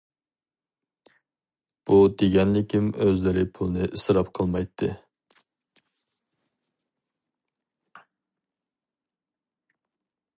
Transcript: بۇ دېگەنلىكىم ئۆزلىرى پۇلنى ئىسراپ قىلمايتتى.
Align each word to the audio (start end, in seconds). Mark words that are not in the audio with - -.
بۇ 1.89 1.97
دېگەنلىكىم 2.21 2.87
ئۆزلىرى 3.05 3.43
پۇلنى 3.59 3.89
ئىسراپ 3.89 4.33
قىلمايتتى. 4.39 4.89